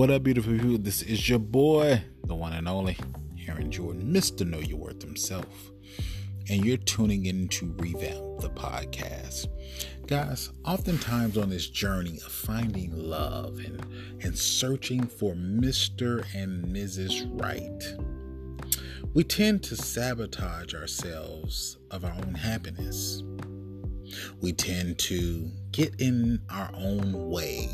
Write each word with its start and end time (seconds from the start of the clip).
What 0.00 0.10
up, 0.10 0.22
beautiful 0.22 0.54
people? 0.54 0.78
This 0.78 1.02
is 1.02 1.28
your 1.28 1.38
boy, 1.38 2.02
the 2.24 2.34
one 2.34 2.54
and 2.54 2.66
only 2.66 2.96
Aaron 3.46 3.70
Jordan, 3.70 4.10
Mr. 4.10 4.46
Know 4.46 4.58
Your 4.58 4.78
Worth 4.78 5.02
himself. 5.02 5.44
And 6.48 6.64
you're 6.64 6.78
tuning 6.78 7.26
in 7.26 7.48
to 7.48 7.66
Revamp 7.76 8.40
the 8.40 8.48
podcast. 8.48 9.48
Guys, 10.06 10.52
oftentimes 10.64 11.36
on 11.36 11.50
this 11.50 11.68
journey 11.68 12.18
of 12.24 12.32
finding 12.32 12.96
love 12.96 13.58
and, 13.58 13.84
and 14.22 14.38
searching 14.38 15.06
for 15.06 15.34
Mr. 15.34 16.24
and 16.34 16.64
Mrs. 16.64 17.28
Right, 17.38 17.84
we 19.12 19.22
tend 19.22 19.62
to 19.64 19.76
sabotage 19.76 20.72
ourselves 20.72 21.76
of 21.90 22.06
our 22.06 22.14
own 22.26 22.32
happiness. 22.32 23.22
We 24.40 24.54
tend 24.54 24.98
to 25.00 25.50
get 25.72 26.00
in 26.00 26.40
our 26.48 26.70
own 26.74 27.28
way. 27.28 27.68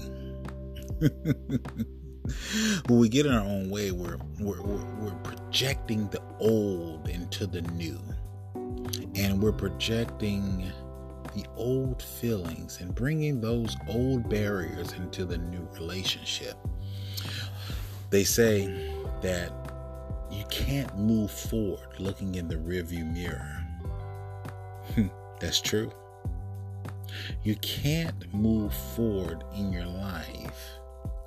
when 2.87 2.99
we 2.99 3.09
get 3.09 3.27
in 3.27 3.33
our 3.33 3.45
own 3.45 3.71
way, 3.71 3.91
we're, 3.91 4.19
we're, 4.41 4.63
we're 4.63 5.15
projecting 5.23 6.09
the 6.09 6.23
old 6.39 7.09
into 7.09 7.47
the 7.47 7.63
new. 7.63 8.01
And 9.15 9.43
we're 9.43 9.53
projecting 9.53 10.71
the 11.35 11.45
old 11.57 12.03
feelings 12.03 12.81
and 12.81 12.95
bringing 12.95 13.41
those 13.41 13.77
old 13.89 14.29
barriers 14.29 14.93
into 14.93 15.25
the 15.25 15.39
new 15.39 15.69
relationship. 15.75 16.55
They 18.11 18.25
say 18.25 18.93
that 19.23 19.53
you 20.31 20.45
can't 20.51 20.97
move 20.99 21.31
forward 21.31 21.89
looking 21.99 22.35
in 22.35 22.49
the 22.49 22.57
rearview 22.57 23.11
mirror. 23.13 23.65
Hmm, 24.95 25.09
that's 25.41 25.61
true. 25.61 25.91
You 27.43 27.57
can't 27.57 28.33
move 28.35 28.75
forward 28.75 29.45
in 29.55 29.73
your 29.73 29.87
life 29.87 30.79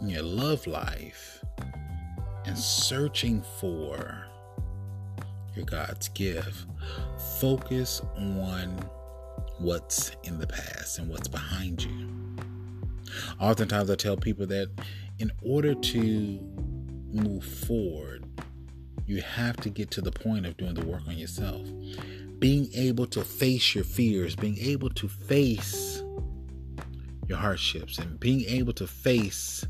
in 0.02 0.10
your 0.10 0.24
love 0.24 0.66
life 0.68 1.44
and 2.46 2.58
searching 2.58 3.44
for 3.60 4.26
your 5.56 5.66
God's 5.66 6.10
gift, 6.10 6.66
focus 7.40 8.02
on 8.18 8.80
what's 9.60 10.12
in 10.24 10.40
the 10.40 10.48
past 10.48 11.00
and 11.00 11.10
what's 11.10 11.28
behind 11.28 11.84
you. 11.84 12.10
Oftentimes, 13.40 13.90
I 13.90 13.96
tell 13.96 14.16
people 14.16 14.46
that 14.48 14.70
in 15.20 15.32
order 15.42 15.76
to 15.76 16.40
move 17.12 17.44
forward, 17.44 18.26
you 19.06 19.22
have 19.22 19.58
to 19.58 19.70
get 19.70 19.92
to 19.92 20.02
the 20.02 20.12
point 20.12 20.46
of 20.46 20.56
doing 20.58 20.76
the 20.76 20.86
work 20.86 21.02
on 21.08 21.18
yourself. 21.18 21.68
Being 22.38 22.70
able 22.74 23.08
to 23.08 23.24
face 23.24 23.76
your 23.76 23.84
fears, 23.84 24.36
being 24.36 24.58
able 24.60 24.90
to 24.92 25.08
face 25.10 26.04
your 27.28 27.38
hardships, 27.38 27.98
and 27.98 28.20
being 28.20 28.46
able 28.48 28.74
to 28.74 28.88
face 28.88 29.66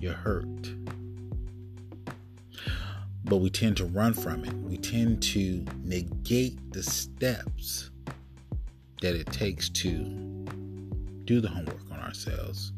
your 0.00 0.14
hurt. 0.14 0.72
But 3.24 3.38
we 3.38 3.50
tend 3.50 3.76
to 3.78 3.84
run 3.84 4.14
from 4.14 4.44
it. 4.44 4.54
We 4.54 4.78
tend 4.78 5.22
to 5.24 5.64
negate 5.82 6.72
the 6.72 6.82
steps 6.82 7.90
that 9.02 9.14
it 9.14 9.26
takes 9.26 9.68
to 9.68 9.94
do 11.24 11.40
the 11.40 11.48
homework 11.48 11.90
on 11.92 12.00
ourselves, 12.00 12.72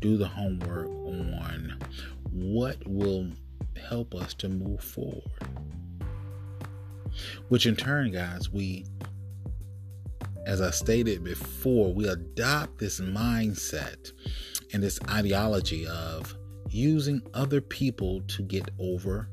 do 0.00 0.16
the 0.16 0.28
homework 0.28 0.86
on 0.86 1.78
what 2.30 2.76
will 2.86 3.28
help 3.76 4.14
us 4.14 4.34
to 4.34 4.48
move 4.48 4.82
forward. 4.82 5.22
Which 7.48 7.66
in 7.66 7.76
turn, 7.76 8.12
guys, 8.12 8.50
we, 8.50 8.86
as 10.46 10.60
I 10.60 10.70
stated 10.70 11.24
before, 11.24 11.92
we 11.92 12.08
adopt 12.08 12.78
this 12.78 13.00
mindset 13.00 14.12
and 14.72 14.82
this 14.82 14.98
ideology 15.10 15.86
of 15.86 16.34
using 16.72 17.22
other 17.34 17.60
people 17.60 18.22
to 18.22 18.42
get 18.42 18.70
over 18.78 19.28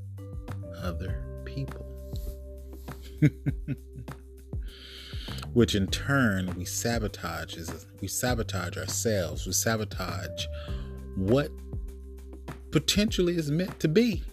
other 0.82 1.24
people. 1.46 1.86
Which 5.54 5.74
in 5.74 5.88
turn 5.88 6.54
we 6.56 6.66
sabotage 6.66 7.58
we 8.02 8.08
sabotage 8.08 8.78
ourselves, 8.78 9.46
we 9.48 9.54
sabotage 9.54 10.46
what 11.16 11.50
potentially 12.72 13.36
is 13.36 13.50
meant 13.50 13.80
to 13.80 13.88
be. 13.88 14.24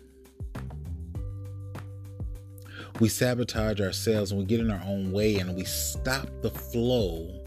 We 3.01 3.09
sabotage 3.09 3.81
ourselves 3.81 4.31
and 4.31 4.41
we 4.41 4.47
get 4.47 4.61
in 4.61 4.71
our 4.71 4.83
own 4.85 5.13
way 5.13 5.37
and 5.37 5.55
we 5.55 5.65
stop 5.65 6.29
the 6.43 6.51
flow 6.51 7.45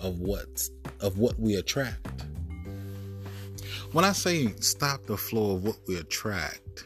of 0.00 0.20
what's 0.20 0.70
of 1.00 1.18
what 1.18 1.38
we 1.38 1.56
attract. 1.56 2.25
When 3.92 4.04
I 4.04 4.12
say 4.12 4.52
stop 4.60 5.06
the 5.06 5.16
flow 5.16 5.56
of 5.56 5.64
what 5.64 5.78
we 5.86 5.96
attract, 5.96 6.84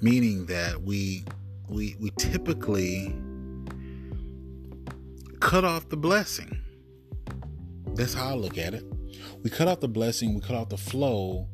meaning 0.00 0.46
that 0.46 0.82
we 0.82 1.24
we 1.68 1.96
we 1.98 2.10
typically 2.10 3.14
cut 5.40 5.64
off 5.64 5.88
the 5.88 5.96
blessing. 5.96 6.60
That's 7.94 8.14
how 8.14 8.28
I 8.30 8.34
look 8.34 8.58
at 8.58 8.74
it. 8.74 8.84
We 9.42 9.50
cut 9.50 9.68
off 9.68 9.80
the 9.80 9.88
blessing, 9.88 10.34
we 10.34 10.40
cut 10.40 10.54
off 10.56 10.68
the 10.68 10.76
flow 10.76 11.48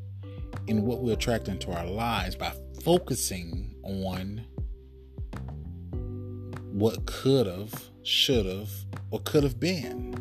in 0.67 0.83
what 0.83 1.03
we 1.03 1.13
attract 1.13 1.49
into 1.49 1.71
our 1.71 1.87
lives 1.87 2.35
by 2.37 2.53
focusing 2.83 3.75
on 3.83 4.45
what 6.73 7.07
could 7.07 7.47
have, 7.47 7.91
should 8.03 8.47
have, 8.47 8.71
or 9.11 9.21
could 9.21 9.45
have 9.45 9.61
been 9.61 10.14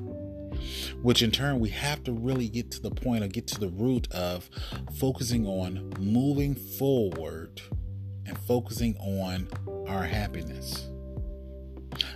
which 1.02 1.22
in 1.22 1.32
turn 1.32 1.60
we 1.60 1.70
have 1.70 2.04
to 2.04 2.12
really 2.12 2.50
get 2.50 2.72
to 2.72 2.82
the 2.82 2.92
point 2.92 3.24
or 3.24 3.28
get 3.28 3.48
to 3.48 3.60
the 3.60 3.70
root 3.70 4.12
of 4.12 4.50
focusing 4.98 5.46
on 5.46 5.92
moving 6.00 6.56
forward 6.56 7.62
and 8.26 8.38
focusing 8.40 8.96
on 8.98 9.48
our 9.88 10.04
happiness. 10.04 10.88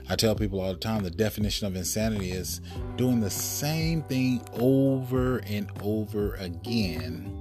I 0.10 0.16
tell 0.16 0.36
people 0.36 0.62
all 0.62 0.74
the 0.74 0.80
time 0.80 1.04
the 1.04 1.12
definition 1.12 1.68
of 1.68 1.76
insanity 1.76 2.32
is 2.32 2.62
doing 2.96 3.20
the 3.20 3.30
same 3.30 4.04
thing 4.04 4.42
over 4.54 5.40
and 5.40 5.70
over 5.82 6.36
again, 6.36 7.32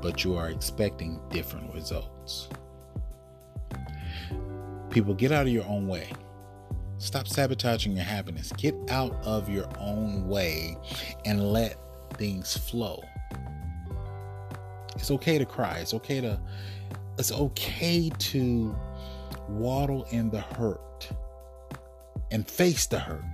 but 0.00 0.24
you 0.24 0.34
are 0.34 0.50
expecting 0.50 1.20
different 1.30 1.72
results. 1.72 2.48
People, 4.90 5.14
get 5.14 5.32
out 5.32 5.46
of 5.46 5.52
your 5.52 5.64
own 5.64 5.86
way. 5.86 6.12
Stop 7.02 7.26
sabotaging 7.26 7.96
your 7.96 8.04
happiness. 8.04 8.52
Get 8.56 8.76
out 8.88 9.12
of 9.24 9.48
your 9.48 9.68
own 9.80 10.28
way 10.28 10.76
and 11.24 11.52
let 11.52 11.76
things 12.12 12.56
flow. 12.56 13.02
It's 14.94 15.10
okay 15.10 15.36
to 15.36 15.44
cry. 15.44 15.78
It's 15.78 15.94
okay 15.94 16.20
to 16.20 16.38
it's 17.18 17.32
okay 17.32 18.08
to 18.08 18.76
waddle 19.48 20.04
in 20.12 20.30
the 20.30 20.42
hurt 20.42 21.10
and 22.30 22.48
face 22.48 22.86
the 22.86 23.00
hurt. 23.00 23.24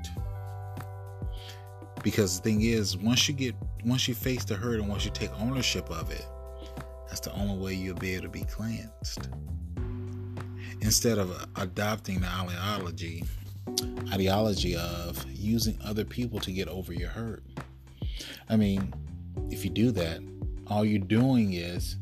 Because 2.03 2.41
the 2.41 2.45
thing 2.45 2.63
is, 2.63 2.97
once 2.97 3.29
you 3.29 3.35
get 3.35 3.55
once 3.85 4.09
you 4.09 4.15
face 4.15 4.47
the 4.47 4.55
hurt 4.55 4.81
and 4.81 4.89
once 4.89 5.05
you 5.05 5.11
take 5.11 5.31
ownership 5.43 5.91
of 5.91 6.11
it, 6.11 6.27
that's 7.07 7.21
the 7.21 7.35
only 7.35 7.59
way 7.63 7.75
you'll 7.75 7.97
be 7.97 8.15
able 8.15 8.23
to 8.23 8.31
be 8.31 8.45
cleansed. 8.45 9.29
Instead 10.81 11.19
of 11.19 11.47
adopting 11.57 12.21
the 12.21 12.29
ideology 12.29 13.25
ideology 14.13 14.77
of 14.77 15.25
using 15.31 15.79
other 15.85 16.05
people 16.05 16.41
to 16.41 16.53
get 16.53 16.69
over 16.69 16.93
your 16.93 17.09
hurt. 17.09 17.43
I 18.49 18.57
mean, 18.57 18.93
if 19.51 19.65
you 19.65 19.71
do 19.71 19.91
that, 19.93 20.21
all 20.67 20.85
you're 20.85 20.99
doing 20.99 21.55
is 21.55 21.97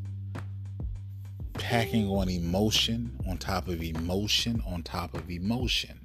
packing 1.55 2.09
on 2.09 2.29
emotion 2.29 3.11
on 3.29 3.39
top 3.39 3.69
of 3.69 3.83
emotion 3.83 4.63
on 4.67 4.83
top 4.83 5.15
of 5.15 5.31
emotion, 5.31 6.01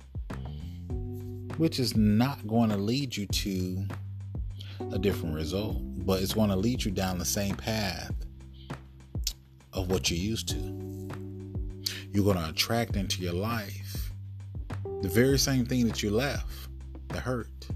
which 1.57 1.79
is 1.79 1.95
not 1.95 2.45
going 2.47 2.69
to 2.69 2.77
lead 2.77 3.15
you 3.15 3.25
to 3.27 3.85
a 4.91 4.99
different 4.99 5.35
result, 5.35 5.77
but 6.05 6.21
it's 6.21 6.33
going 6.33 6.49
to 6.49 6.55
lead 6.55 6.83
you 6.83 6.91
down 6.91 7.17
the 7.19 7.25
same 7.25 7.55
path 7.55 8.13
of 9.73 9.89
what 9.91 10.09
you're 10.09 10.19
used 10.19 10.49
to. 10.49 10.81
You're 12.11 12.25
going 12.25 12.37
to 12.37 12.49
attract 12.49 12.95
into 12.95 13.21
your 13.21 13.33
life 13.33 14.00
the 15.01 15.09
very 15.09 15.39
same 15.39 15.65
thing 15.65 15.87
that 15.87 16.03
you 16.03 16.11
left, 16.11 16.69
the 17.09 17.19
hurt. 17.19 17.67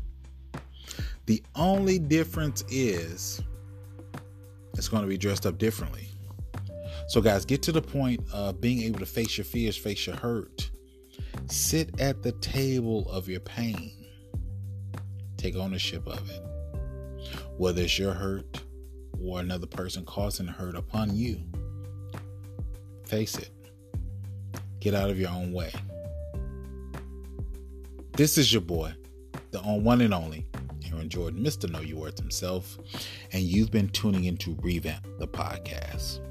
The 1.26 1.44
only 1.56 1.98
difference 1.98 2.64
is 2.70 3.42
it's 4.76 4.88
going 4.88 5.04
to 5.04 5.10
be 5.10 5.18
dressed 5.18 5.46
up 5.46 5.58
differently. 5.58 6.08
So, 7.08 7.22
guys, 7.22 7.46
get 7.46 7.62
to 7.64 7.72
the 7.72 7.82
point 7.82 8.22
of 8.34 8.60
being 8.60 8.82
able 8.84 9.00
to 9.00 9.06
face 9.06 9.38
your 9.38 9.46
fears, 9.46 9.78
face 9.78 10.06
your 10.08 10.16
hurt. 10.16 10.70
Sit 11.48 12.00
at 12.00 12.24
the 12.24 12.32
table 12.34 13.10
of 13.10 13.28
your 13.28 13.40
pain. 13.40 13.92
Take 15.38 15.56
ownership 15.56 16.06
of 16.08 16.30
it. 16.30 16.42
Whether 17.58 17.84
it's 17.84 17.98
your 17.98 18.14
hurt 18.14 18.62
or 19.22 19.40
another 19.40 19.68
person 19.68 20.06
causing 20.06 20.48
hurt 20.48 20.76
upon 20.76 21.16
you, 21.16 21.42
face 23.06 23.38
it. 23.38 23.52
Get 24.80 24.94
out 24.94 25.10
of 25.10 25.20
your 25.20 25.30
own 25.30 25.52
way. 25.54 25.72
This 28.16 28.38
is 28.38 28.54
your 28.54 28.62
boy, 28.62 28.94
the 29.52 29.60
one 29.60 30.00
and 30.00 30.14
only 30.14 30.48
Aaron 30.90 31.10
Jordan, 31.10 31.44
Mr. 31.44 31.70
Know 31.70 31.82
You 31.82 31.98
Worth 31.98 32.18
himself, 32.18 32.78
and 33.34 33.44
you've 33.44 33.72
been 33.72 33.90
tuning 33.90 34.24
into 34.24 34.56
Revamp 34.62 35.06
the 35.20 35.28
podcast. 35.28 36.22